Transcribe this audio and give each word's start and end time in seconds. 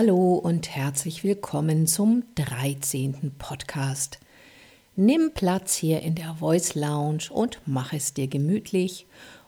Hallo 0.00 0.34
und 0.34 0.76
herzlich 0.76 1.24
willkommen 1.24 1.88
zum 1.88 2.22
13. 2.36 3.32
Podcast. 3.36 4.20
Nimm 4.94 5.32
Platz 5.34 5.74
hier 5.74 6.02
in 6.02 6.14
der 6.14 6.36
Voice 6.36 6.76
Lounge 6.76 7.24
und 7.30 7.60
mach 7.66 7.92
es 7.92 8.14
dir 8.14 8.28
gemütlich, 8.28 9.06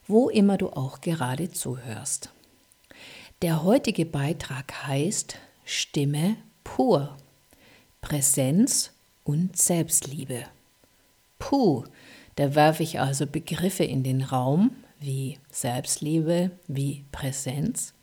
wo 0.09 0.29
immer 0.29 0.59
du 0.59 0.71
auch 0.71 1.03
gerade 1.03 1.53
zuhörst. 1.53 2.31
Der 3.43 3.63
heutige 3.63 4.05
Beitrag 4.05 4.89
heißt 4.89 5.39
Stimme 5.65 6.35
pur, 6.65 7.17
Präsenz 8.01 8.91
und 9.23 9.57
Selbstliebe. 9.57 10.47
Puh, 11.39 11.85
da 12.35 12.57
werfe 12.57 12.83
ich 12.83 12.99
also 12.99 13.25
Begriffe 13.25 13.85
in 13.85 14.03
den 14.03 14.21
Raum 14.21 14.73
wie 14.99 15.39
Selbstliebe, 15.53 16.51
wie 16.67 17.05
Präsenz. 17.13 17.95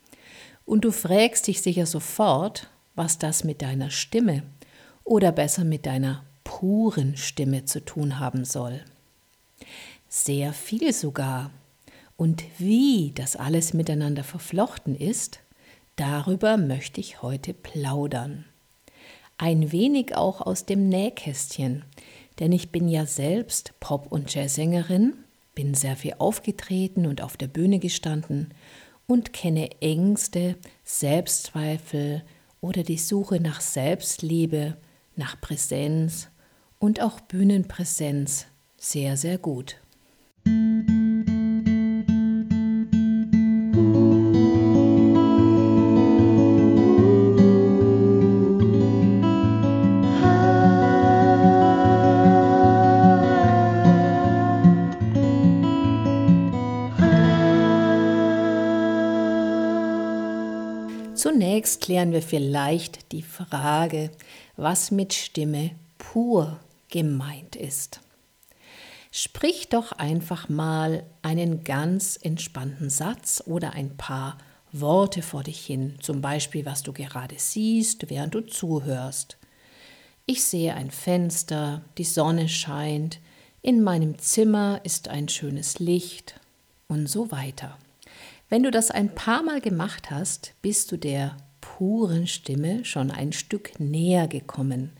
Und 0.68 0.84
du 0.84 0.90
fragst 0.90 1.46
dich 1.46 1.62
sicher 1.62 1.86
sofort, 1.86 2.68
was 2.94 3.16
das 3.16 3.42
mit 3.42 3.62
deiner 3.62 3.88
Stimme 3.88 4.42
oder 5.02 5.32
besser 5.32 5.64
mit 5.64 5.86
deiner 5.86 6.26
puren 6.44 7.16
Stimme 7.16 7.64
zu 7.64 7.82
tun 7.82 8.18
haben 8.18 8.44
soll. 8.44 8.84
Sehr 10.10 10.52
viel 10.52 10.92
sogar. 10.92 11.50
Und 12.18 12.44
wie 12.58 13.12
das 13.14 13.34
alles 13.34 13.72
miteinander 13.72 14.22
verflochten 14.22 14.94
ist, 14.94 15.40
darüber 15.96 16.58
möchte 16.58 17.00
ich 17.00 17.22
heute 17.22 17.54
plaudern. 17.54 18.44
Ein 19.38 19.72
wenig 19.72 20.16
auch 20.16 20.42
aus 20.42 20.66
dem 20.66 20.90
Nähkästchen, 20.90 21.82
denn 22.40 22.52
ich 22.52 22.68
bin 22.70 22.88
ja 22.88 23.06
selbst 23.06 23.72
Pop- 23.80 24.12
und 24.12 24.34
Jazzsängerin, 24.34 25.14
bin 25.54 25.72
sehr 25.72 25.96
viel 25.96 26.16
aufgetreten 26.18 27.06
und 27.06 27.22
auf 27.22 27.38
der 27.38 27.48
Bühne 27.48 27.78
gestanden 27.78 28.50
und 29.08 29.32
kenne 29.32 29.70
Ängste, 29.80 30.56
Selbstzweifel 30.84 32.22
oder 32.60 32.84
die 32.84 32.98
Suche 32.98 33.40
nach 33.40 33.60
Selbstliebe, 33.60 34.76
nach 35.16 35.40
Präsenz 35.40 36.28
und 36.78 37.00
auch 37.00 37.18
Bühnenpräsenz 37.20 38.46
sehr, 38.76 39.16
sehr 39.16 39.38
gut. 39.38 39.78
Klären 61.98 62.12
wir 62.12 62.22
vielleicht 62.22 63.10
die 63.10 63.22
Frage, 63.22 64.12
was 64.56 64.92
mit 64.92 65.12
Stimme 65.14 65.72
pur 65.98 66.60
gemeint 66.90 67.56
ist. 67.56 67.98
Sprich 69.10 69.68
doch 69.68 69.90
einfach 69.90 70.48
mal 70.48 71.02
einen 71.22 71.64
ganz 71.64 72.16
entspannten 72.22 72.88
Satz 72.88 73.42
oder 73.46 73.72
ein 73.72 73.96
paar 73.96 74.38
Worte 74.70 75.22
vor 75.22 75.42
dich 75.42 75.66
hin, 75.66 75.96
zum 76.00 76.20
Beispiel 76.20 76.64
was 76.64 76.84
du 76.84 76.92
gerade 76.92 77.34
siehst, 77.36 78.08
während 78.10 78.32
du 78.32 78.42
zuhörst. 78.42 79.36
Ich 80.24 80.44
sehe 80.44 80.74
ein 80.74 80.92
Fenster, 80.92 81.82
die 81.98 82.04
Sonne 82.04 82.48
scheint, 82.48 83.18
in 83.60 83.82
meinem 83.82 84.20
Zimmer 84.20 84.80
ist 84.84 85.08
ein 85.08 85.28
schönes 85.28 85.80
Licht 85.80 86.38
und 86.86 87.08
so 87.08 87.32
weiter. 87.32 87.76
Wenn 88.48 88.62
du 88.62 88.70
das 88.70 88.92
ein 88.92 89.16
paar 89.16 89.42
Mal 89.42 89.60
gemacht 89.60 90.12
hast, 90.12 90.54
bist 90.62 90.92
du 90.92 90.96
der 90.96 91.36
puren 91.78 92.26
Stimme 92.26 92.84
schon 92.84 93.12
ein 93.12 93.32
Stück 93.32 93.78
näher 93.78 94.26
gekommen. 94.26 94.90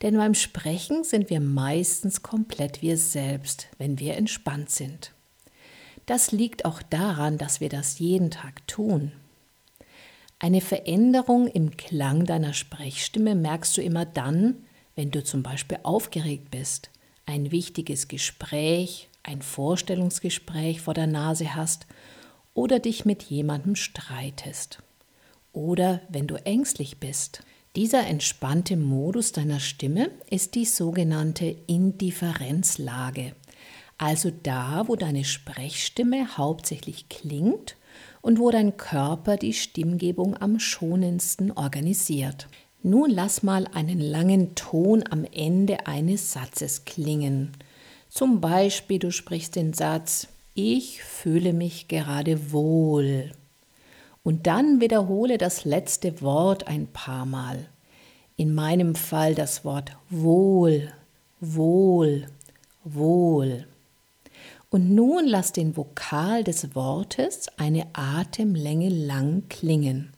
Denn 0.00 0.16
beim 0.16 0.32
Sprechen 0.32 1.04
sind 1.04 1.28
wir 1.28 1.38
meistens 1.38 2.22
komplett 2.22 2.80
wir 2.80 2.96
selbst, 2.96 3.68
wenn 3.76 3.98
wir 3.98 4.16
entspannt 4.16 4.70
sind. 4.70 5.12
Das 6.06 6.32
liegt 6.32 6.64
auch 6.64 6.80
daran, 6.80 7.36
dass 7.36 7.60
wir 7.60 7.68
das 7.68 7.98
jeden 7.98 8.30
Tag 8.30 8.66
tun. 8.66 9.12
Eine 10.38 10.62
Veränderung 10.62 11.46
im 11.46 11.76
Klang 11.76 12.24
deiner 12.24 12.54
Sprechstimme 12.54 13.34
merkst 13.34 13.76
du 13.76 13.82
immer 13.82 14.06
dann, 14.06 14.64
wenn 14.96 15.10
du 15.10 15.22
zum 15.22 15.42
Beispiel 15.42 15.80
aufgeregt 15.82 16.50
bist, 16.50 16.88
ein 17.26 17.50
wichtiges 17.50 18.08
Gespräch, 18.08 19.10
ein 19.24 19.42
Vorstellungsgespräch 19.42 20.80
vor 20.80 20.94
der 20.94 21.06
Nase 21.06 21.54
hast 21.54 21.86
oder 22.54 22.78
dich 22.78 23.04
mit 23.04 23.24
jemandem 23.24 23.76
streitest. 23.76 24.78
Oder 25.54 26.02
wenn 26.10 26.26
du 26.26 26.34
ängstlich 26.34 26.98
bist. 26.98 27.42
Dieser 27.76 28.06
entspannte 28.06 28.76
Modus 28.76 29.32
deiner 29.32 29.60
Stimme 29.60 30.10
ist 30.28 30.54
die 30.54 30.66
sogenannte 30.66 31.56
Indifferenzlage, 31.66 33.34
also 33.98 34.30
da, 34.42 34.84
wo 34.86 34.94
deine 34.94 35.24
Sprechstimme 35.24 36.36
hauptsächlich 36.36 37.08
klingt 37.08 37.76
und 38.20 38.38
wo 38.38 38.50
dein 38.50 38.76
Körper 38.76 39.36
die 39.36 39.54
Stimmgebung 39.54 40.36
am 40.36 40.60
schonendsten 40.60 41.50
organisiert. 41.50 42.48
Nun 42.82 43.10
lass 43.10 43.42
mal 43.42 43.66
einen 43.72 44.00
langen 44.00 44.54
Ton 44.54 45.02
am 45.08 45.24
Ende 45.24 45.86
eines 45.86 46.32
Satzes 46.32 46.84
klingen. 46.84 47.52
Zum 48.08 48.40
Beispiel 48.40 48.98
du 48.98 49.10
sprichst 49.10 49.56
den 49.56 49.72
Satz 49.72 50.28
ich 50.56 51.02
fühle 51.02 51.52
mich 51.52 51.88
gerade 51.88 52.52
wohl. 52.52 53.32
Und 54.24 54.46
dann 54.46 54.80
wiederhole 54.80 55.38
das 55.38 55.64
letzte 55.64 56.22
Wort 56.22 56.66
ein 56.66 56.88
paar 56.88 57.26
Mal. 57.26 57.68
In 58.36 58.54
meinem 58.54 58.94
Fall 58.96 59.34
das 59.34 59.64
Wort 59.64 59.96
wohl, 60.10 60.90
wohl, 61.40 62.26
wohl. 62.82 63.66
Und 64.70 64.92
nun 64.92 65.26
lass 65.26 65.52
den 65.52 65.76
Vokal 65.76 66.42
des 66.42 66.74
Wortes 66.74 67.48
eine 67.58 67.86
Atemlänge 67.92 68.88
lang 68.88 69.44
klingen. 69.48 70.12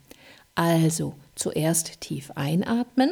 Also 0.54 1.14
zuerst 1.34 2.00
tief 2.00 2.30
einatmen 2.36 3.10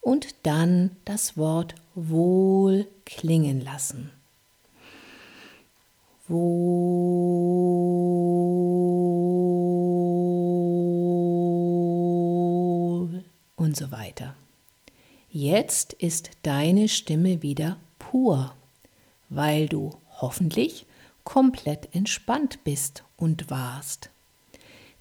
und 0.00 0.28
dann 0.44 0.92
das 1.04 1.36
Wort 1.36 1.74
wohl 1.94 2.86
klingen 3.04 3.60
lassen. 3.60 4.12
Wohl 6.28 6.99
und 13.70 13.76
so 13.76 13.92
weiter. 13.92 14.34
Jetzt 15.30 15.92
ist 15.92 16.30
deine 16.42 16.88
Stimme 16.88 17.40
wieder 17.40 17.76
pur, 18.00 18.52
weil 19.28 19.68
du 19.68 19.90
hoffentlich 20.20 20.86
komplett 21.22 21.94
entspannt 21.94 22.64
bist 22.64 23.04
und 23.16 23.48
warst. 23.48 24.10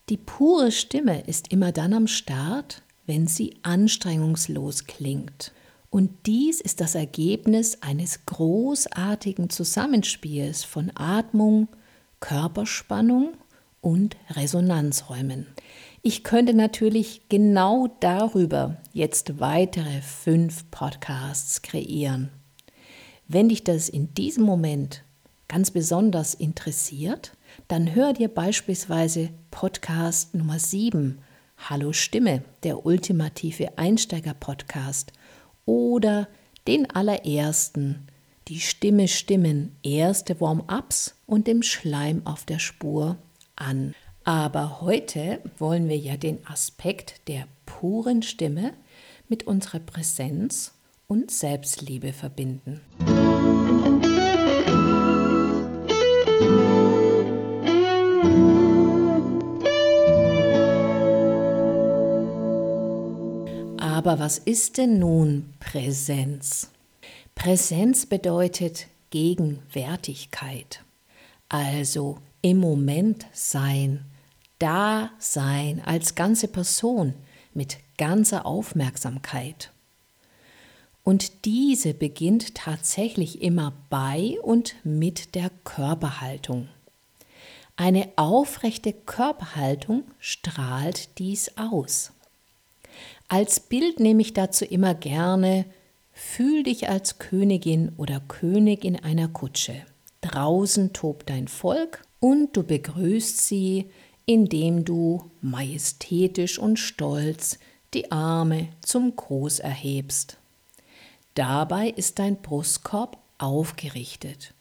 Die 0.10 0.18
pure 0.18 0.72
Stimme 0.72 1.22
ist 1.22 1.52
immer 1.52 1.72
dann 1.72 1.94
am 1.94 2.06
Start, 2.06 2.84
wenn 3.08 3.26
sie 3.26 3.56
anstrengungslos 3.64 4.86
klingt. 4.86 5.52
Und 5.90 6.12
dies 6.28 6.62
ist 6.62 6.80
das 6.80 6.94
Ergebnis 6.94 7.82
eines 7.82 8.28
großartigen 8.28 9.50
Zusammenspiels 9.50 10.64
von 10.64 10.92
Atmung, 10.94 11.70
Körperspannung 12.20 13.34
und 13.82 14.18
Resonanzräumen. 14.32 15.48
Ich 16.02 16.24
könnte 16.24 16.54
natürlich 16.54 17.28
genau 17.30 17.88
darüber 18.00 18.78
jetzt 18.94 19.40
weitere 19.40 20.02
fünf 20.02 20.70
Podcasts 20.72 21.62
kreieren. 21.62 22.30
Wenn 23.28 23.50
dich 23.50 23.64
das 23.64 23.90
in 23.90 24.14
diesem 24.14 24.44
Moment 24.44 25.04
ganz 25.48 25.72
besonders 25.72 26.34
interessiert, 26.34 27.34
dann 27.68 27.94
hör 27.94 28.14
dir 28.14 28.30
beispielsweise 28.30 29.30
Podcast 29.52 30.34
Nummer 30.36 30.60
7, 30.60 31.20
Hallo 31.58 31.92
Stimme, 31.92 32.44
der 32.64 32.86
ultimative 32.86 33.78
Einsteiger-Podcast 33.78 35.12
oder 35.66 36.30
den 36.68 36.90
allerersten, 36.90 38.08
die 38.48 38.60
Stimme 38.60 39.08
stimmen, 39.08 39.76
erste 39.84 40.40
Warm-ups 40.40 41.16
und 41.26 41.48
dem 41.48 41.62
Schleim 41.62 42.26
auf 42.26 42.46
der 42.46 42.60
Spur 42.60 43.18
an. 43.60 43.96
Aber 44.24 44.82
heute 44.82 45.42
wollen 45.58 45.90
wir 45.90 45.98
ja 45.98 46.18
den 46.18 46.46
Aspekt 46.46 47.28
der 47.28 47.48
puren 47.66 48.22
Stimme 48.22 48.74
mit 49.28 49.48
unserer 49.48 49.80
Präsenz 49.80 50.74
und 51.08 51.32
Selbstliebe 51.32 52.14
verbinden. 52.14 52.82
Aber 63.80 64.18
was 64.18 64.38
ist 64.38 64.78
denn 64.78 65.00
nun 65.00 65.54
Präsenz? 65.60 66.70
Präsenz 67.36 68.06
bedeutet 68.06 68.88
Gegenwärtigkeit, 69.10 70.84
also 71.50 72.20
im 72.42 72.58
Moment 72.58 73.26
sein, 73.34 74.06
da 74.60 75.12
sein 75.20 75.82
als 75.86 76.16
ganze 76.16 76.48
Person 76.48 77.14
mit 77.54 77.78
ganzer 77.98 78.46
Aufmerksamkeit. 78.46 79.72
Und 81.04 81.46
diese 81.46 81.94
beginnt 81.94 82.56
tatsächlich 82.56 83.42
immer 83.42 83.74
bei 83.90 84.38
und 84.44 84.76
mit 84.84 85.34
der 85.36 85.50
Körperhaltung. 85.64 86.68
Eine 87.76 88.10
aufrechte 88.18 88.92
Körperhaltung 88.94 90.04
strahlt 90.20 91.18
dies 91.18 91.58
aus. 91.58 92.12
Als 93.30 93.60
Bild 93.60 94.00
nehme 94.00 94.22
ich 94.22 94.34
dazu 94.34 94.66
immer 94.66 94.94
gerne, 94.94 95.66
fühl 96.12 96.64
dich 96.64 96.90
als 96.90 97.20
Königin 97.20 97.94
oder 97.96 98.20
König 98.20 98.84
in 98.84 98.98
einer 98.98 99.30
Kutsche. 99.30 99.86
Draußen 100.22 100.92
tobt 100.92 101.30
dein 101.30 101.48
Volk 101.48 102.02
und 102.20 102.56
du 102.56 102.64
begrüßt 102.64 103.42
sie, 103.42 103.90
indem 104.26 104.86
du 104.86 105.32
majestätisch 105.42 106.60
und 106.60 106.78
stolz 106.78 107.58
die 107.94 108.12
Arme 108.12 108.70
zum 108.82 109.16
Gruß 109.16 109.60
erhebst. 109.60 110.38
Dabei 111.34 111.90
ist 111.90 112.20
dein 112.20 112.42
Brustkorb 112.42 113.18
aufgerichtet. 113.38 114.54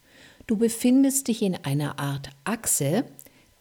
Du 0.47 0.57
befindest 0.57 1.27
dich 1.27 1.41
in 1.43 1.55
einer 1.55 1.99
Art 1.99 2.29
Achse, 2.43 3.05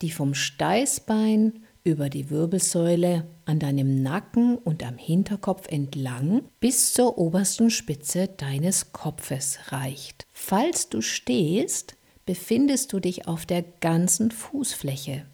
die 0.00 0.10
vom 0.10 0.34
Steißbein 0.34 1.64
über 1.84 2.08
die 2.08 2.30
Wirbelsäule 2.30 3.26
an 3.44 3.58
deinem 3.58 4.02
Nacken 4.02 4.56
und 4.56 4.82
am 4.82 4.96
Hinterkopf 4.96 5.68
entlang 5.68 6.42
bis 6.60 6.92
zur 6.92 7.18
obersten 7.18 7.70
Spitze 7.70 8.28
deines 8.28 8.92
Kopfes 8.92 9.58
reicht. 9.68 10.26
Falls 10.32 10.88
du 10.88 11.00
stehst, 11.00 11.97
befindest 12.28 12.92
du 12.92 13.00
dich 13.00 13.26
auf 13.26 13.46
der 13.46 13.64
ganzen 13.80 14.30
Fußfläche. 14.30 15.25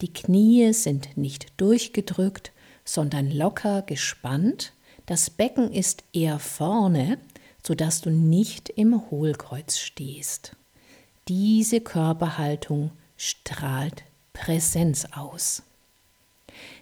Die 0.00 0.12
Knie 0.12 0.72
sind 0.72 1.16
nicht 1.16 1.48
durchgedrückt, 1.56 2.52
sondern 2.84 3.32
locker 3.32 3.82
gespannt. 3.82 4.72
Das 5.06 5.28
Becken 5.28 5.72
ist 5.72 6.04
eher 6.12 6.38
vorne, 6.38 7.18
sodass 7.66 8.00
du 8.00 8.10
nicht 8.10 8.68
im 8.68 9.10
Hohlkreuz 9.10 9.76
stehst. 9.76 10.54
Diese 11.26 11.80
Körperhaltung 11.80 12.92
strahlt 13.16 14.04
Präsenz 14.32 15.04
aus. 15.16 15.64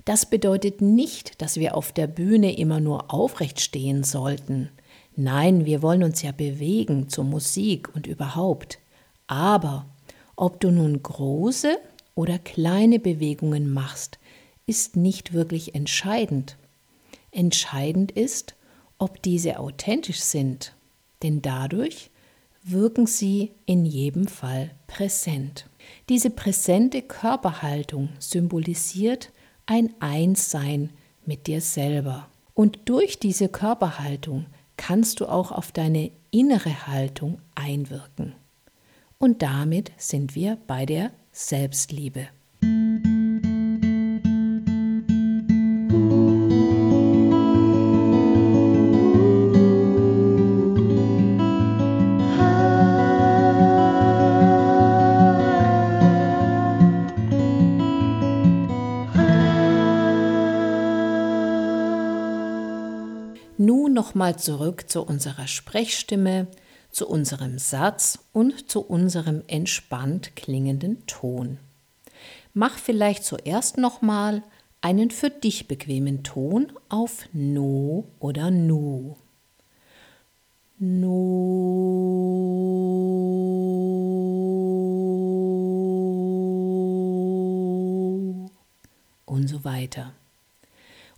Das 0.05 0.26
bedeutet 0.28 0.82
nicht, 0.82 1.40
dass 1.40 1.56
wir 1.56 1.75
auf 1.75 1.90
der 1.90 2.06
Bühne 2.06 2.55
immer 2.58 2.81
nur 2.81 3.14
aufrecht 3.14 3.62
stehen 3.62 4.05
sollten. 4.05 4.69
Nein, 5.17 5.64
wir 5.64 5.81
wollen 5.81 6.02
uns 6.02 6.20
ja 6.20 6.32
bewegen 6.32 7.08
zur 7.08 7.25
Musik 7.25 7.94
und 7.94 8.06
überhaupt. 8.06 8.78
Aber 9.26 9.87
ob 10.37 10.61
du 10.61 10.71
nun 10.71 11.03
große 11.03 11.79
oder 12.15 12.38
kleine 12.38 12.99
Bewegungen 12.99 13.73
machst, 13.73 14.19
ist 14.67 14.97
nicht 14.97 15.32
wirklich 15.32 15.75
entscheidend. 15.75 16.56
Entscheidend 17.31 18.12
ist, 18.12 18.55
ob 18.99 19.23
diese 19.23 19.59
authentisch 19.59 20.21
sind, 20.21 20.75
denn 21.23 21.43
dadurch 21.43 22.11
wirken 22.62 23.06
sie 23.06 23.53
in 23.67 23.85
jedem 23.85 24.26
Fall 24.26 24.71
präsent. 24.87 25.69
Diese 26.09 26.31
präsente 26.31 27.03
Körperhaltung 27.03 28.09
symbolisiert 28.19 29.31
ein 29.67 29.93
Einssein 30.00 30.91
mit 31.27 31.47
dir 31.47 31.61
selber. 31.61 32.29
Und 32.55 32.79
durch 32.87 33.19
diese 33.19 33.49
Körperhaltung 33.49 34.47
kannst 34.77 35.20
du 35.20 35.27
auch 35.27 35.53
auf 35.53 35.73
deine 35.73 36.11
innere 36.31 36.87
Haltung 36.87 37.38
einwirken. 37.55 38.35
Und 39.25 39.41
damit 39.41 39.91
sind 39.97 40.35
wir 40.35 40.59
bei 40.67 40.85
der 40.85 41.11
Selbstliebe. 41.32 42.29
Nun 63.56 63.94
nochmal 63.94 64.38
zurück 64.38 64.91
zu 64.91 65.03
unserer 65.03 65.47
Sprechstimme, 65.47 66.49
zu 66.94 67.08
unserem 67.08 67.58
Satz 67.58 68.20
und 68.32 68.70
zu 68.70 68.81
unserem 68.81 69.43
entspannt 69.49 70.37
klingenden 70.37 71.05
Ton. 71.06 71.58
Mach 72.52 72.79
vielleicht 72.79 73.25
zuerst 73.25 73.79
nochmal 73.79 74.44
einen 74.81 75.11
für 75.11 75.31
dich 75.31 75.67
bequemen 75.67 76.23
Ton 76.23 76.73
auf 76.88 77.29
No 77.32 78.05
oder 78.20 78.52
Nu. 78.52 79.17
No 80.79 81.64
und 89.25 89.49
so 89.49 89.64
weiter. 89.64 90.12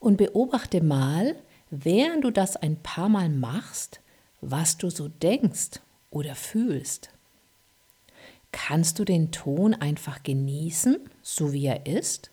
Und 0.01 0.17
beobachte 0.17 0.83
mal, 0.83 1.37
während 1.71 2.25
du 2.25 2.31
das 2.31 2.57
ein 2.57 2.77
paar 2.77 3.11
Mal 3.11 3.29
machst, 3.29 4.01
was 4.41 4.77
du 4.79 4.91
so 4.91 5.09
denkst 5.09 5.81
oder 6.11 6.35
fühlst. 6.35 7.11
Kannst 8.53 8.99
du 8.99 9.05
den 9.05 9.33
Ton 9.33 9.75
einfach 9.75 10.23
genießen, 10.23 10.99
so 11.23 11.53
wie 11.53 11.67
er 11.67 11.87
ist? 11.87 12.31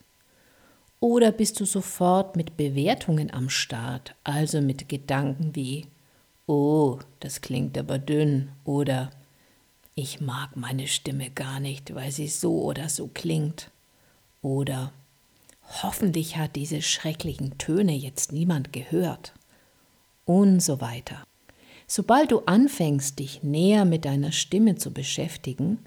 Oder 1.00 1.34
bist 1.34 1.60
du 1.60 1.66
sofort 1.66 2.38
mit 2.38 2.56
Bewertungen 2.56 3.32
am 3.34 3.50
Start, 3.50 4.16
also 4.24 4.62
mit 4.62 4.88
Gedanken 4.88 5.54
wie, 5.54 5.88
oh, 6.48 7.00
das 7.20 7.42
klingt 7.42 7.78
aber 7.78 8.00
dünn 8.00 8.50
oder 8.64 9.12
ich 9.96 10.22
mag 10.22 10.56
meine 10.56 10.88
Stimme 10.88 11.30
gar 11.30 11.60
nicht, 11.60 11.94
weil 11.94 12.12
sie 12.12 12.30
so 12.30 12.62
oder 12.64 12.88
so 12.88 13.10
klingt 13.14 13.70
oder 14.42 14.94
hoffentlich 15.84 16.38
hat 16.38 16.56
diese 16.56 16.82
schrecklichen 16.82 17.58
Töne 17.58 17.94
jetzt 17.94 18.32
niemand 18.32 18.72
gehört 18.74 19.34
und 20.26 20.62
so 20.62 20.80
weiter. 20.82 21.24
Sobald 21.88 22.31
du 22.31 22.39
anfängst, 22.39 23.19
dich 23.19 23.44
näher 23.44 23.85
mit 23.85 24.06
deiner 24.06 24.31
Stimme 24.31 24.75
zu 24.75 24.91
beschäftigen, 24.91 25.80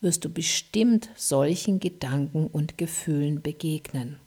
wirst 0.00 0.24
du 0.24 0.28
bestimmt 0.28 1.08
solchen 1.16 1.80
Gedanken 1.80 2.46
und 2.46 2.76
Gefühlen 2.78 3.42
begegnen. 3.42 4.18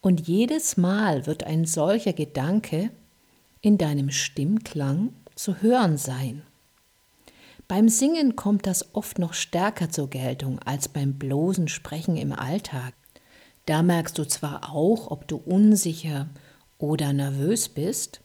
Und 0.00 0.26
jedes 0.26 0.76
Mal 0.76 1.26
wird 1.26 1.44
ein 1.44 1.64
solcher 1.64 2.12
Gedanke 2.12 2.90
in 3.60 3.78
deinem 3.78 4.10
Stimmklang 4.10 5.12
zu 5.34 5.62
hören 5.62 5.96
sein. 5.96 6.42
Beim 7.68 7.88
Singen 7.88 8.34
kommt 8.34 8.66
das 8.66 8.94
oft 8.94 9.18
noch 9.18 9.34
stärker 9.34 9.88
zur 9.88 10.10
Geltung 10.10 10.58
als 10.58 10.88
beim 10.88 11.14
bloßen 11.14 11.68
Sprechen 11.68 12.16
im 12.16 12.32
Alltag. 12.32 12.94
Da 13.66 13.82
merkst 13.82 14.18
du 14.18 14.24
zwar 14.24 14.74
auch, 14.74 15.10
ob 15.10 15.28
du 15.28 15.36
unsicher 15.36 16.28
oder 16.78 17.12
nervös 17.12 17.68
bist, 17.68 18.20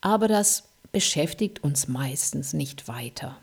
aber 0.00 0.28
das 0.28 0.67
beschäftigt 0.92 1.62
uns 1.62 1.88
meistens 1.88 2.52
nicht 2.52 2.88
weiter. 2.88 3.38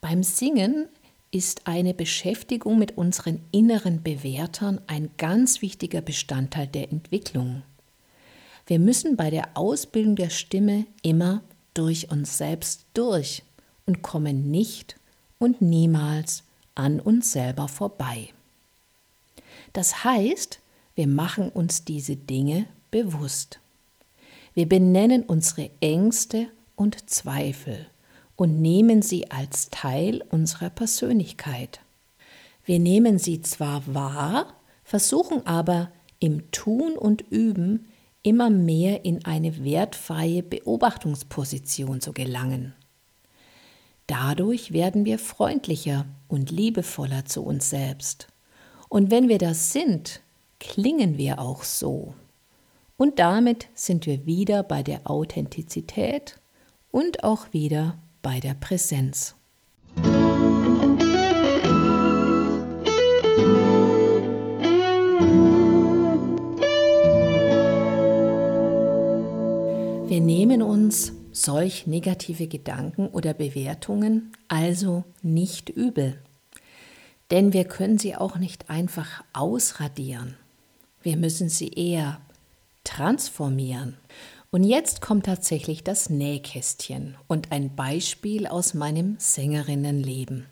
Beim 0.00 0.22
Singen 0.22 0.88
ist 1.30 1.66
eine 1.66 1.94
Beschäftigung 1.94 2.78
mit 2.78 2.96
unseren 2.96 3.40
inneren 3.50 4.02
Bewertern 4.02 4.80
ein 4.86 5.10
ganz 5.16 5.62
wichtiger 5.62 6.00
Bestandteil 6.00 6.68
der 6.68 6.92
Entwicklung. 6.92 7.62
Wir 8.66 8.78
müssen 8.78 9.16
bei 9.16 9.30
der 9.30 9.56
Ausbildung 9.56 10.16
der 10.16 10.30
Stimme 10.30 10.86
immer 11.02 11.42
durch 11.74 12.10
uns 12.10 12.38
selbst 12.38 12.86
durch 12.94 13.42
und 13.84 14.02
kommen 14.02 14.50
nicht 14.50 14.96
und 15.38 15.60
niemals 15.60 16.44
an 16.74 17.00
uns 17.00 17.32
selber 17.32 17.68
vorbei. 17.68 18.28
Das 19.72 20.04
heißt, 20.04 20.60
wir 20.94 21.08
machen 21.08 21.48
uns 21.48 21.84
diese 21.84 22.16
Dinge 22.16 22.66
bewusst. 22.90 23.58
Wir 24.54 24.68
benennen 24.68 25.24
unsere 25.24 25.70
Ängste 25.80 26.46
und 26.76 27.08
Zweifel 27.08 27.86
und 28.36 28.60
nehmen 28.60 29.02
sie 29.02 29.30
als 29.30 29.70
Teil 29.70 30.24
unserer 30.30 30.70
Persönlichkeit. 30.70 31.80
Wir 32.64 32.78
nehmen 32.78 33.18
sie 33.18 33.42
zwar 33.42 33.82
wahr, 33.86 34.54
versuchen 34.84 35.46
aber 35.46 35.90
im 36.18 36.50
Tun 36.50 36.96
und 36.96 37.22
Üben 37.30 37.86
immer 38.22 38.48
mehr 38.50 39.04
in 39.04 39.24
eine 39.24 39.64
wertfreie 39.64 40.42
Beobachtungsposition 40.42 42.00
zu 42.00 42.12
gelangen. 42.12 42.74
Dadurch 44.06 44.72
werden 44.72 45.04
wir 45.04 45.18
freundlicher 45.18 46.06
und 46.28 46.50
liebevoller 46.50 47.24
zu 47.24 47.42
uns 47.42 47.70
selbst. 47.70 48.28
Und 48.88 49.10
wenn 49.10 49.28
wir 49.28 49.38
das 49.38 49.72
sind, 49.72 50.20
klingen 50.58 51.18
wir 51.18 51.38
auch 51.38 51.64
so. 51.64 52.14
Und 52.96 53.18
damit 53.18 53.68
sind 53.74 54.06
wir 54.06 54.24
wieder 54.24 54.62
bei 54.62 54.82
der 54.82 55.10
Authentizität 55.10 56.38
und 56.94 57.24
auch 57.24 57.52
wieder 57.52 57.98
bei 58.22 58.38
der 58.38 58.54
Präsenz. 58.54 59.34
solch 71.44 71.86
negative 71.86 72.46
Gedanken 72.46 73.08
oder 73.08 73.34
Bewertungen 73.34 74.32
also 74.48 75.04
nicht 75.22 75.68
übel. 75.68 76.18
Denn 77.30 77.52
wir 77.52 77.64
können 77.64 77.98
sie 77.98 78.16
auch 78.16 78.36
nicht 78.36 78.70
einfach 78.70 79.24
ausradieren. 79.32 80.36
Wir 81.02 81.16
müssen 81.16 81.48
sie 81.48 81.68
eher 81.68 82.20
transformieren. 82.84 83.96
Und 84.54 84.62
jetzt 84.62 85.00
kommt 85.00 85.26
tatsächlich 85.26 85.82
das 85.82 86.10
Nähkästchen 86.10 87.16
und 87.26 87.50
ein 87.50 87.74
Beispiel 87.74 88.46
aus 88.46 88.72
meinem 88.72 89.16
Sängerinnenleben. 89.18 90.46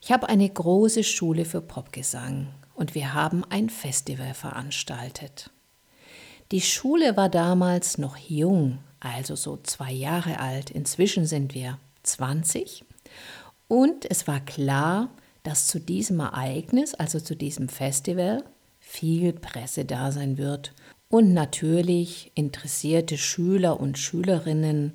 Ich 0.00 0.12
habe 0.12 0.30
eine 0.30 0.48
große 0.48 1.04
Schule 1.04 1.44
für 1.44 1.60
Popgesang 1.60 2.46
und 2.74 2.94
wir 2.94 3.12
haben 3.12 3.44
ein 3.50 3.68
Festival 3.68 4.32
veranstaltet. 4.32 5.50
Die 6.52 6.62
Schule 6.62 7.18
war 7.18 7.28
damals 7.28 7.98
noch 7.98 8.16
jung, 8.16 8.78
also 8.98 9.36
so 9.36 9.58
zwei 9.58 9.92
Jahre 9.92 10.40
alt. 10.40 10.70
Inzwischen 10.70 11.26
sind 11.26 11.54
wir 11.54 11.78
20. 12.02 12.82
Und 13.68 14.10
es 14.10 14.26
war 14.26 14.40
klar, 14.40 15.10
dass 15.42 15.66
zu 15.66 15.80
diesem 15.80 16.20
Ereignis, 16.20 16.94
also 16.94 17.20
zu 17.20 17.36
diesem 17.36 17.68
Festival, 17.68 18.42
viel 18.80 19.34
Presse 19.34 19.84
da 19.84 20.12
sein 20.12 20.38
wird 20.38 20.72
und 21.16 21.32
natürlich 21.32 22.30
interessierte 22.34 23.16
Schüler 23.16 23.80
und 23.80 23.96
Schülerinnen, 23.96 24.92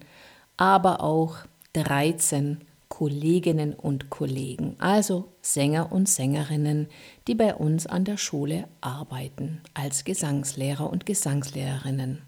aber 0.56 1.02
auch 1.02 1.38
13 1.74 2.60
Kolleginnen 2.90 3.74
und 3.74 4.12
Kollegen, 4.12 4.76
also 4.78 5.30
Sänger 5.42 5.92
und 5.92 6.08
Sängerinnen, 6.08 6.90
die 7.28 7.34
bei 7.34 7.56
uns 7.56 7.88
an 7.88 8.06
der 8.06 8.18
Schule 8.18 8.68
arbeiten 8.82 9.62
als 9.74 10.04
Gesangslehrer 10.04 10.92
und 10.92 11.08
Gesangslehrerinnen. 11.08 12.22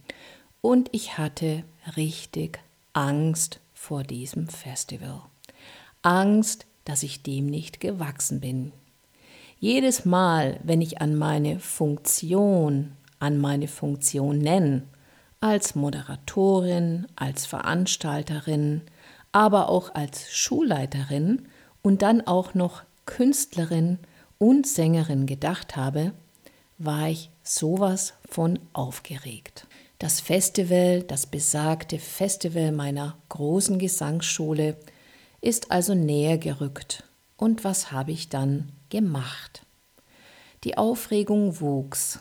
Und 0.62 0.90
ich 0.92 1.20
hatte 1.20 1.64
richtig 1.96 2.62
Angst 2.94 3.60
vor 3.76 4.02
diesem 4.02 4.48
Festival. 4.48 5.22
Angst, 6.02 6.66
dass 6.84 7.04
ich 7.04 7.22
dem 7.22 7.46
nicht 7.46 7.80
gewachsen 7.80 8.40
bin. 8.40 8.72
Jedes 9.60 10.04
Mal, 10.04 10.60
wenn 10.64 10.82
ich 10.82 11.00
an 11.00 11.16
meine 11.16 11.60
Funktion 11.60 12.94
an 13.24 13.38
meine 13.38 13.70
Funktion 13.70 14.38
nennen, 14.38 14.90
als 15.40 15.76
Moderatorin, 15.76 17.08
als 17.16 17.46
Veranstalterin, 17.46 18.82
aber 19.32 19.70
auch 19.70 19.96
als 19.96 20.32
Schulleiterin 20.32 21.48
und 21.82 22.02
dann 22.02 22.22
auch 22.28 22.54
noch 22.54 22.84
Künstlerin 23.06 23.98
und 24.38 24.68
Sängerin 24.68 25.26
gedacht 25.26 25.78
habe, 25.78 26.12
war 26.78 27.08
ich 27.08 27.30
sowas 27.44 28.14
von 28.30 28.60
aufgeregt. 28.74 29.68
Das 30.00 30.20
Festival, 30.20 31.04
das 31.04 31.26
besagte 31.26 32.00
Festival 32.00 32.74
meiner 32.74 33.16
großen 33.30 33.80
Gesangsschule, 33.80 34.76
ist 35.40 35.72
also 35.72 35.94
näher 35.94 36.38
gerückt. 36.38 37.04
Und 37.38 37.64
was 37.64 37.94
habe 37.94 38.12
ich 38.12 38.28
dann 38.28 38.74
gemacht? 38.90 39.66
Die 40.66 40.78
Aufregung 40.78 41.62
wuchs 41.62 42.20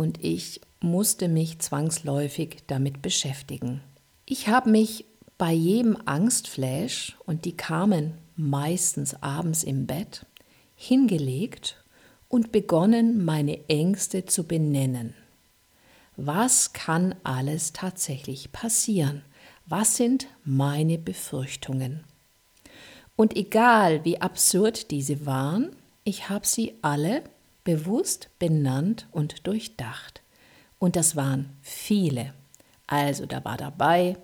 und 0.00 0.24
ich 0.24 0.62
musste 0.80 1.28
mich 1.28 1.58
zwangsläufig 1.58 2.62
damit 2.66 3.02
beschäftigen. 3.02 3.82
Ich 4.24 4.48
habe 4.48 4.70
mich 4.70 5.04
bei 5.36 5.52
jedem 5.52 5.98
Angstflash, 6.06 7.18
und 7.26 7.44
die 7.44 7.54
kamen 7.54 8.14
meistens 8.34 9.22
abends 9.22 9.62
im 9.62 9.86
Bett, 9.86 10.24
hingelegt 10.74 11.84
und 12.28 12.50
begonnen, 12.50 13.26
meine 13.26 13.68
Ängste 13.68 14.24
zu 14.24 14.44
benennen. 14.44 15.12
Was 16.16 16.72
kann 16.72 17.14
alles 17.22 17.74
tatsächlich 17.74 18.52
passieren? 18.52 19.20
Was 19.66 19.98
sind 19.98 20.28
meine 20.44 20.96
Befürchtungen? 20.96 22.04
Und 23.16 23.36
egal 23.36 24.02
wie 24.06 24.18
absurd 24.18 24.90
diese 24.92 25.26
waren, 25.26 25.76
ich 26.04 26.30
habe 26.30 26.46
sie 26.46 26.78
alle 26.80 27.22
bewusst 27.64 28.30
benannt 28.38 29.06
und 29.12 29.46
durchdacht. 29.46 30.22
Und 30.78 30.96
das 30.96 31.16
waren 31.16 31.56
viele. 31.62 32.32
Also 32.86 33.26
da 33.26 33.44
war 33.44 33.56
dabei, 33.56 34.16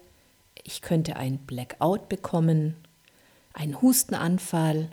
ich 0.64 0.82
könnte 0.82 1.16
ein 1.16 1.38
Blackout 1.38 2.08
bekommen, 2.08 2.74
ein 3.52 3.80
Hustenanfall, 3.80 4.90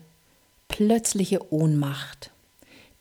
plötzliche 0.67 1.51
Ohnmacht, 1.51 2.31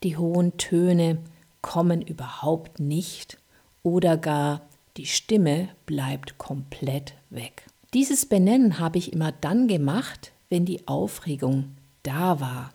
die 0.03 0.17
hohen 0.17 0.57
Töne 0.57 1.19
kommen 1.61 2.03
überhaupt 2.03 2.81
nicht 2.81 3.39
oder 3.83 4.17
gar 4.17 4.63
die 4.97 5.07
Stimme 5.07 5.69
bleibt 5.87 6.39
komplett 6.39 7.15
weg. 7.31 7.65
Dieses 7.95 8.27
Benennen 8.27 8.79
habe 8.79 8.99
ich 8.99 9.13
immer 9.13 9.33
dann 9.33 9.69
gemacht, 9.69 10.33
wenn 10.51 10.65
die 10.65 10.87
Aufregung 10.87 11.77
da 12.03 12.41
war 12.41 12.73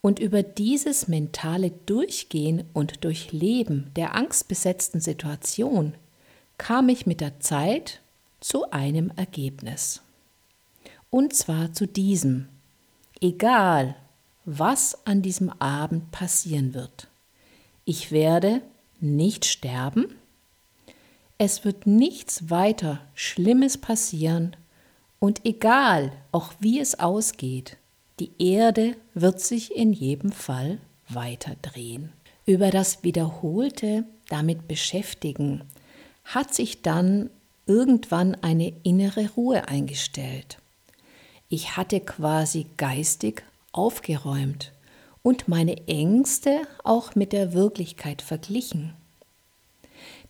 und 0.00 0.18
über 0.18 0.42
dieses 0.42 1.08
mentale 1.08 1.70
Durchgehen 1.70 2.64
und 2.72 3.04
Durchleben 3.04 3.90
der 3.96 4.14
angstbesetzten 4.14 5.00
Situation 5.00 5.94
kam 6.58 6.88
ich 6.88 7.06
mit 7.06 7.20
der 7.20 7.40
Zeit 7.40 8.00
zu 8.40 8.70
einem 8.70 9.12
Ergebnis. 9.16 10.02
Und 11.10 11.34
zwar 11.34 11.72
zu 11.72 11.86
diesem. 11.86 12.48
Egal, 13.20 13.96
was 14.44 15.06
an 15.06 15.20
diesem 15.20 15.50
Abend 15.50 16.10
passieren 16.10 16.72
wird. 16.72 17.08
Ich 17.84 18.10
werde 18.10 18.62
nicht 19.00 19.44
sterben. 19.44 20.16
Es 21.36 21.64
wird 21.64 21.86
nichts 21.86 22.50
weiter 22.50 23.00
Schlimmes 23.14 23.78
passieren. 23.78 24.56
Und 25.18 25.44
egal, 25.44 26.12
auch 26.32 26.52
wie 26.60 26.80
es 26.80 26.98
ausgeht, 26.98 27.76
die 28.20 28.30
Erde 28.38 28.96
wird 29.14 29.40
sich 29.40 29.74
in 29.74 29.92
jedem 29.92 30.30
Fall 30.30 30.78
weiter 31.08 31.56
drehen. 31.62 32.12
Über 32.46 32.70
das 32.70 33.02
wiederholte 33.02 34.04
damit 34.28 34.68
beschäftigen 34.68 35.64
hat 36.24 36.54
sich 36.54 36.82
dann 36.82 37.30
irgendwann 37.66 38.34
eine 38.36 38.72
innere 38.82 39.30
Ruhe 39.36 39.68
eingestellt. 39.68 40.58
Ich 41.48 41.76
hatte 41.76 42.00
quasi 42.00 42.66
geistig 42.76 43.42
aufgeräumt 43.72 44.72
und 45.22 45.48
meine 45.48 45.88
Ängste 45.88 46.60
auch 46.84 47.14
mit 47.14 47.32
der 47.32 47.52
Wirklichkeit 47.52 48.22
verglichen. 48.22 48.94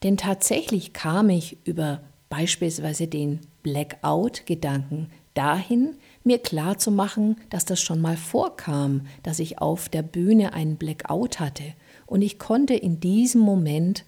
Denn 0.03 0.17
tatsächlich 0.17 0.93
kam 0.93 1.29
ich 1.29 1.59
über 1.65 2.01
beispielsweise 2.29 3.07
den 3.07 3.41
Blackout-Gedanken 3.63 5.11
dahin, 5.35 5.97
mir 6.25 6.39
klar 6.39 6.79
zu 6.79 6.91
machen, 6.91 7.37
dass 7.49 7.65
das 7.65 7.81
schon 7.81 8.01
mal 8.01 8.17
vorkam, 8.17 9.07
dass 9.23 9.39
ich 9.39 9.59
auf 9.59 9.89
der 9.89 10.03
Bühne 10.03 10.53
einen 10.53 10.77
Blackout 10.77 11.41
hatte 11.41 11.75
und 12.07 12.23
ich 12.23 12.39
konnte 12.39 12.75
in 12.75 13.01
diesem 13.01 13.41
Moment 13.41 14.05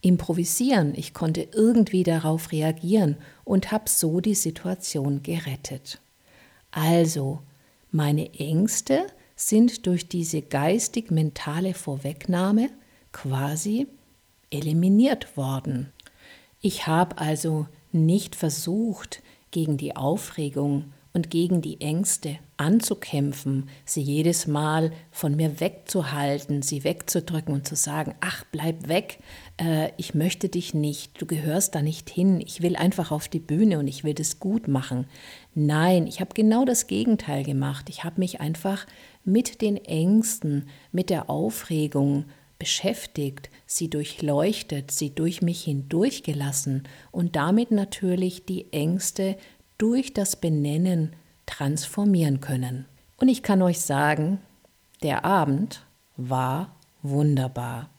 improvisieren, 0.00 0.92
ich 0.96 1.14
konnte 1.14 1.48
irgendwie 1.52 2.02
darauf 2.02 2.52
reagieren 2.52 3.16
und 3.44 3.72
habe 3.72 3.88
so 3.88 4.20
die 4.20 4.34
Situation 4.34 5.22
gerettet. 5.22 6.00
Also, 6.70 7.40
meine 7.90 8.34
Ängste 8.34 9.06
sind 9.36 9.86
durch 9.86 10.08
diese 10.08 10.42
geistig-mentale 10.42 11.74
Vorwegnahme 11.74 12.68
quasi 13.12 13.86
eliminiert 14.50 15.36
worden. 15.36 15.92
Ich 16.60 16.86
habe 16.86 17.18
also 17.18 17.66
nicht 17.92 18.36
versucht, 18.36 19.22
gegen 19.50 19.76
die 19.76 19.94
Aufregung 19.96 20.92
und 21.14 21.30
gegen 21.30 21.62
die 21.62 21.80
Ängste 21.80 22.38
anzukämpfen, 22.56 23.68
sie 23.84 24.02
jedes 24.02 24.48
Mal 24.48 24.92
von 25.12 25.36
mir 25.36 25.60
wegzuhalten, 25.60 26.60
sie 26.60 26.82
wegzudrücken 26.82 27.54
und 27.54 27.68
zu 27.68 27.76
sagen, 27.76 28.14
ach, 28.20 28.44
bleib 28.50 28.88
weg, 28.88 29.18
äh, 29.60 29.90
ich 29.96 30.14
möchte 30.14 30.48
dich 30.48 30.74
nicht, 30.74 31.20
du 31.22 31.26
gehörst 31.26 31.76
da 31.76 31.82
nicht 31.82 32.10
hin, 32.10 32.40
ich 32.40 32.62
will 32.62 32.74
einfach 32.74 33.12
auf 33.12 33.28
die 33.28 33.38
Bühne 33.38 33.78
und 33.78 33.86
ich 33.86 34.02
will 34.02 34.14
das 34.14 34.40
gut 34.40 34.66
machen. 34.66 35.06
Nein, 35.54 36.08
ich 36.08 36.20
habe 36.20 36.34
genau 36.34 36.64
das 36.64 36.88
Gegenteil 36.88 37.44
gemacht. 37.44 37.88
Ich 37.88 38.02
habe 38.02 38.20
mich 38.20 38.40
einfach 38.40 38.84
mit 39.24 39.62
den 39.62 39.76
Ängsten, 39.76 40.68
mit 40.90 41.10
der 41.10 41.30
Aufregung 41.30 42.24
beschäftigt, 42.58 43.50
sie 43.66 43.90
durchleuchtet, 43.90 44.90
sie 44.90 45.14
durch 45.14 45.42
mich 45.42 45.64
hindurchgelassen 45.64 46.84
und 47.10 47.36
damit 47.36 47.70
natürlich 47.70 48.46
die 48.46 48.72
Ängste 48.72 49.36
durch 49.78 50.12
das 50.12 50.36
Benennen 50.36 51.14
transformieren 51.46 52.40
können. 52.40 52.86
Und 53.16 53.28
ich 53.28 53.42
kann 53.42 53.62
euch 53.62 53.80
sagen, 53.80 54.38
der 55.02 55.24
Abend 55.24 55.84
war 56.16 56.74
wunderbar. 57.02 57.90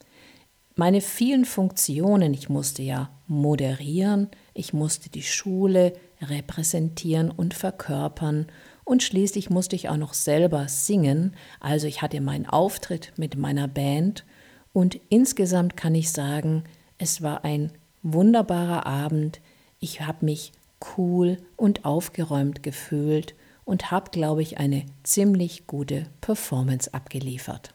Meine 0.75 0.99
vielen 0.99 1.45
Funktionen, 1.45 2.33
ich 2.33 2.49
musste 2.49 2.81
ja 2.81 3.09
moderieren, 3.27 4.29
ich 4.53 4.73
musste 4.73 5.09
die 5.09 5.23
Schule 5.23 5.93
repräsentieren 6.21 7.31
und 7.31 7.53
verkörpern 7.53 8.47
und 8.83 9.01
schließlich 9.01 9.49
musste 9.49 9.75
ich 9.75 9.89
auch 9.89 9.97
noch 9.97 10.13
selber 10.13 10.67
singen, 10.67 11.33
also 11.59 11.87
ich 11.87 12.01
hatte 12.01 12.19
meinen 12.21 12.45
Auftritt 12.45 13.13
mit 13.15 13.37
meiner 13.37 13.67
Band 13.67 14.25
und 14.73 14.99
insgesamt 15.09 15.77
kann 15.77 15.95
ich 15.95 16.11
sagen, 16.11 16.65
es 16.97 17.21
war 17.21 17.45
ein 17.45 17.71
wunderbarer 18.03 18.85
Abend, 18.85 19.39
ich 19.79 20.01
habe 20.01 20.25
mich 20.25 20.51
cool 20.97 21.37
und 21.55 21.85
aufgeräumt 21.85 22.63
gefühlt 22.63 23.35
und 23.65 23.91
habe, 23.91 24.11
glaube 24.11 24.41
ich, 24.41 24.57
eine 24.57 24.85
ziemlich 25.03 25.67
gute 25.67 26.07
Performance 26.21 26.93
abgeliefert. 26.93 27.71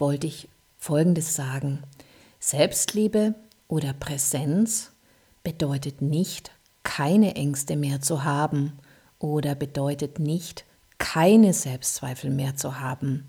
Wollte 0.00 0.26
ich 0.26 0.48
Folgendes 0.78 1.34
sagen. 1.34 1.82
Selbstliebe 2.40 3.34
oder 3.68 3.92
Präsenz 3.92 4.90
bedeutet 5.44 6.02
nicht, 6.02 6.50
keine 6.82 7.36
Ängste 7.36 7.76
mehr 7.76 8.00
zu 8.00 8.24
haben 8.24 8.72
oder 9.18 9.54
bedeutet 9.54 10.18
nicht, 10.18 10.64
keine 10.98 11.52
Selbstzweifel 11.52 12.30
mehr 12.30 12.56
zu 12.56 12.80
haben. 12.80 13.24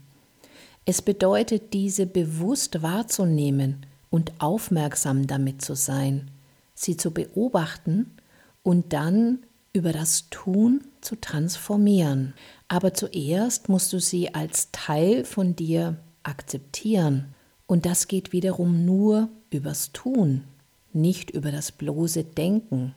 Es 0.85 1.01
bedeutet, 1.01 1.73
diese 1.73 2.05
bewusst 2.05 2.81
wahrzunehmen 2.81 3.85
und 4.09 4.33
aufmerksam 4.39 5.27
damit 5.27 5.61
zu 5.61 5.75
sein, 5.75 6.29
sie 6.73 6.97
zu 6.97 7.11
beobachten 7.11 8.17
und 8.63 8.93
dann 8.93 9.39
über 9.73 9.91
das 9.91 10.29
Tun 10.29 10.81
zu 11.01 11.15
transformieren. 11.15 12.33
Aber 12.67 12.93
zuerst 12.93 13.69
musst 13.69 13.93
du 13.93 13.99
sie 13.99 14.33
als 14.35 14.69
Teil 14.71 15.25
von 15.25 15.55
dir 15.55 15.97
akzeptieren. 16.23 17.33
Und 17.67 17.85
das 17.85 18.07
geht 18.07 18.31
wiederum 18.31 18.85
nur 18.85 19.29
übers 19.49 19.91
Tun, 19.93 20.43
nicht 20.91 21.31
über 21.31 21.51
das 21.51 21.71
bloße 21.71 22.23
Denken. 22.23 22.95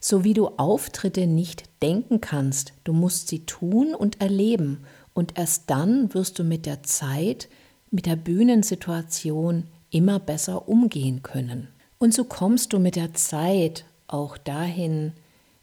So 0.00 0.24
wie 0.24 0.34
du 0.34 0.48
Auftritte 0.56 1.26
nicht 1.26 1.64
denken 1.82 2.20
kannst, 2.20 2.72
du 2.84 2.92
musst 2.92 3.28
sie 3.28 3.44
tun 3.46 3.94
und 3.94 4.20
erleben. 4.20 4.84
Und 5.12 5.38
erst 5.38 5.68
dann 5.68 6.14
wirst 6.14 6.38
du 6.38 6.44
mit 6.44 6.66
der 6.66 6.82
Zeit, 6.82 7.48
mit 7.90 8.06
der 8.06 8.16
Bühnensituation 8.16 9.64
immer 9.90 10.18
besser 10.18 10.68
umgehen 10.68 11.22
können. 11.22 11.68
Und 11.98 12.14
so 12.14 12.24
kommst 12.24 12.72
du 12.72 12.78
mit 12.78 12.96
der 12.96 13.12
Zeit 13.12 13.84
auch 14.06 14.38
dahin, 14.38 15.12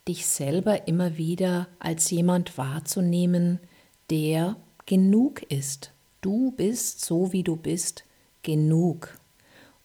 dich 0.07 0.27
selber 0.27 0.87
immer 0.87 1.17
wieder 1.17 1.67
als 1.79 2.09
jemand 2.11 2.57
wahrzunehmen, 2.57 3.59
der 4.09 4.55
genug 4.85 5.41
ist. 5.51 5.91
Du 6.21 6.51
bist 6.51 7.05
so, 7.05 7.31
wie 7.31 7.43
du 7.43 7.55
bist, 7.55 8.03
genug. 8.41 9.19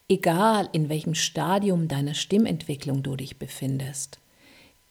Egal 0.08 0.68
in 0.72 0.88
welchem 0.88 1.14
Stadium 1.14 1.88
deiner 1.88 2.14
Stimmentwicklung 2.14 3.02
du 3.02 3.16
dich 3.16 3.38
befindest. 3.38 4.18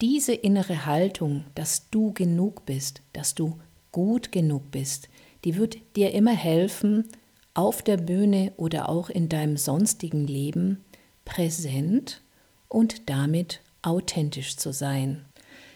Diese 0.01 0.33
innere 0.33 0.85
Haltung, 0.85 1.45
dass 1.55 1.89
du 1.89 2.13
genug 2.13 2.65
bist, 2.65 3.01
dass 3.13 3.35
du 3.35 3.59
gut 3.91 4.31
genug 4.31 4.71
bist, 4.71 5.09
die 5.43 5.57
wird 5.57 5.77
dir 5.95 6.11
immer 6.11 6.35
helfen, 6.35 7.07
auf 7.53 7.81
der 7.81 7.97
Bühne 7.97 8.53
oder 8.57 8.89
auch 8.89 9.09
in 9.09 9.27
deinem 9.29 9.57
sonstigen 9.57 10.25
Leben 10.25 10.83
präsent 11.25 12.21
und 12.67 13.09
damit 13.09 13.61
authentisch 13.81 14.57
zu 14.57 14.71
sein. 14.71 15.25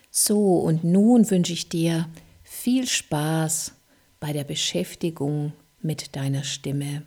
So, 0.09 0.59
und 0.59 0.83
nun 0.83 1.29
wünsche 1.29 1.53
ich 1.53 1.67
dir 1.67 2.07
viel 2.43 2.87
Spaß 2.87 3.73
bei 4.19 4.33
der 4.33 4.43
Beschäftigung 4.43 5.53
mit 5.81 6.15
deiner 6.15 6.43
Stimme, 6.43 7.03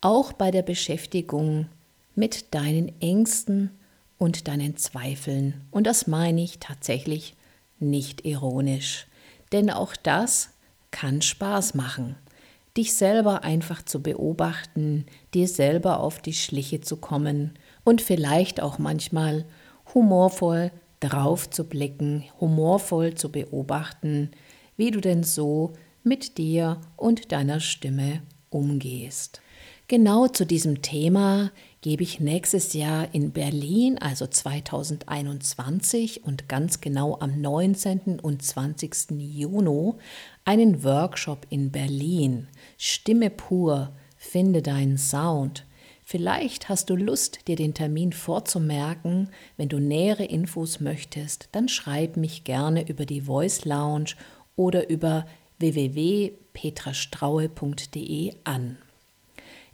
auch 0.00 0.32
bei 0.32 0.50
der 0.50 0.62
Beschäftigung 0.62 1.68
mit 2.14 2.54
deinen 2.54 3.00
Ängsten 3.00 3.70
und 4.18 4.48
deinen 4.48 4.76
Zweifeln. 4.76 5.66
Und 5.70 5.86
das 5.86 6.06
meine 6.06 6.42
ich 6.42 6.58
tatsächlich 6.58 7.34
nicht 7.78 8.24
ironisch, 8.24 9.06
denn 9.52 9.70
auch 9.70 9.94
das 9.96 10.50
kann 10.90 11.20
Spaß 11.20 11.74
machen, 11.74 12.16
dich 12.76 12.94
selber 12.94 13.44
einfach 13.44 13.82
zu 13.82 14.02
beobachten, 14.02 15.06
dir 15.34 15.48
selber 15.48 16.00
auf 16.00 16.20
die 16.20 16.32
Schliche 16.32 16.80
zu 16.80 16.96
kommen 16.96 17.58
und 17.84 18.00
vielleicht 18.00 18.60
auch 18.60 18.78
manchmal 18.78 19.44
humorvoll 19.94 20.70
drauf 21.00 21.50
zu 21.50 21.64
blicken, 21.64 22.24
humorvoll 22.40 23.14
zu 23.14 23.30
beobachten, 23.30 24.30
wie 24.76 24.90
du 24.90 25.00
denn 25.00 25.22
so 25.22 25.72
mit 26.06 26.38
dir 26.38 26.80
und 26.96 27.32
deiner 27.32 27.60
Stimme 27.60 28.22
umgehst. 28.48 29.42
Genau 29.88 30.26
zu 30.26 30.46
diesem 30.46 30.82
Thema 30.82 31.52
gebe 31.80 32.02
ich 32.02 32.18
nächstes 32.18 32.72
Jahr 32.72 33.14
in 33.14 33.30
Berlin, 33.32 33.98
also 33.98 34.26
2021 34.26 36.24
und 36.24 36.48
ganz 36.48 36.80
genau 36.80 37.18
am 37.20 37.40
19. 37.40 38.18
und 38.20 38.42
20. 38.42 39.12
Juni, 39.18 39.92
einen 40.44 40.82
Workshop 40.82 41.46
in 41.50 41.70
Berlin. 41.70 42.48
Stimme 42.78 43.30
pur, 43.30 43.92
finde 44.16 44.62
deinen 44.62 44.98
Sound. 44.98 45.64
Vielleicht 46.04 46.68
hast 46.68 46.90
du 46.90 46.96
Lust, 46.96 47.48
dir 47.48 47.56
den 47.56 47.74
Termin 47.74 48.12
vorzumerken. 48.12 49.30
Wenn 49.56 49.68
du 49.68 49.78
nähere 49.78 50.24
Infos 50.24 50.78
möchtest, 50.80 51.48
dann 51.52 51.68
schreib 51.68 52.16
mich 52.16 52.44
gerne 52.44 52.88
über 52.88 53.06
die 53.06 53.22
Voice 53.22 53.64
Lounge 53.64 54.14
oder 54.56 54.88
über 54.88 55.26
www.petrastraue.de 55.58 58.34
an. 58.44 58.78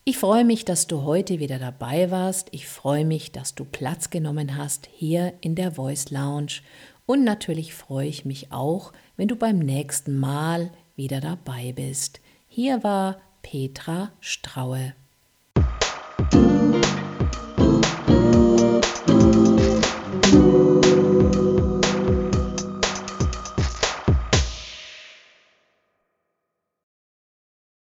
Ich 0.04 0.18
freue 0.18 0.44
mich, 0.44 0.64
dass 0.64 0.88
du 0.88 1.02
heute 1.02 1.38
wieder 1.38 1.60
dabei 1.60 2.10
warst. 2.10 2.48
Ich 2.50 2.66
freue 2.66 3.04
mich, 3.04 3.30
dass 3.30 3.54
du 3.54 3.64
Platz 3.64 4.10
genommen 4.10 4.56
hast 4.56 4.88
hier 4.92 5.34
in 5.40 5.54
der 5.54 5.72
Voice 5.72 6.10
Lounge. 6.10 6.60
Und 7.06 7.22
natürlich 7.22 7.72
freue 7.72 8.08
ich 8.08 8.24
mich 8.24 8.50
auch, 8.50 8.92
wenn 9.16 9.28
du 9.28 9.36
beim 9.36 9.60
nächsten 9.60 10.18
Mal 10.18 10.72
wieder 10.96 11.20
dabei 11.20 11.72
bist. 11.72 12.20
Hier 12.48 12.82
war 12.82 13.20
Petra 13.42 14.10
Straue. 14.20 14.94